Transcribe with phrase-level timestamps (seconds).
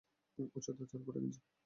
[0.55, 1.39] উচ্চতা চার ফুট এক ইঞ্চি।